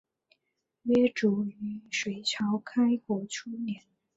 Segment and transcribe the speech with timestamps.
[0.81, 3.83] 约卒于隋朝开国初年。